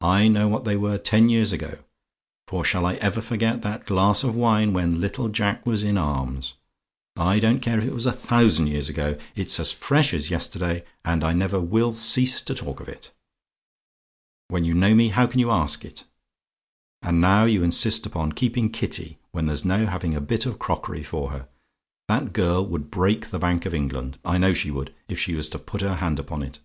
I 0.00 0.28
know 0.28 0.48
what 0.48 0.64
they 0.64 0.76
were 0.76 0.96
ten 0.96 1.28
years 1.28 1.52
ago; 1.52 1.80
for 2.48 2.64
shall 2.64 2.86
I 2.86 2.94
ever 2.94 3.20
forget 3.20 3.60
that 3.60 3.84
glass 3.84 4.24
of 4.24 4.34
wine 4.34 4.72
when 4.72 4.98
little 4.98 5.28
Jack 5.28 5.66
was 5.66 5.82
in 5.82 5.98
arms? 5.98 6.54
I 7.16 7.38
don't 7.38 7.60
care 7.60 7.76
if 7.78 7.84
it 7.84 7.92
was 7.92 8.06
a 8.06 8.10
thousand 8.12 8.68
years 8.68 8.88
ago, 8.88 9.18
it's 9.36 9.60
as 9.60 9.72
fresh 9.72 10.14
as 10.14 10.30
yesterday, 10.30 10.86
and 11.04 11.22
I 11.22 11.34
never 11.34 11.60
will 11.60 11.92
cease 11.92 12.40
to 12.40 12.54
talk 12.54 12.80
of 12.80 12.88
it. 12.88 13.12
When 14.48 14.64
you 14.64 14.72
know 14.72 14.94
me, 14.94 15.10
how 15.10 15.26
can 15.26 15.38
you 15.38 15.50
ask 15.50 15.84
it? 15.84 16.04
"And 17.02 17.20
now 17.20 17.44
you 17.44 17.62
insist 17.62 18.06
upon 18.06 18.32
keeping 18.32 18.70
Kitty, 18.72 19.18
when 19.32 19.44
there's 19.44 19.66
no 19.66 19.84
having 19.84 20.14
a 20.14 20.20
bit 20.22 20.46
of 20.46 20.58
crockery 20.58 21.02
for 21.02 21.28
her? 21.28 21.46
That 22.08 22.32
girl 22.32 22.64
would 22.66 22.90
break 22.90 23.28
the 23.28 23.38
Bank 23.38 23.66
of 23.66 23.74
England 23.74 24.16
I 24.24 24.38
know 24.38 24.54
she 24.54 24.70
would 24.70 24.94
if 25.08 25.18
she 25.18 25.34
was 25.34 25.50
to 25.50 25.58
put 25.58 25.82
her 25.82 25.96
hand 25.96 26.18
upon 26.18 26.42
it. 26.42 26.58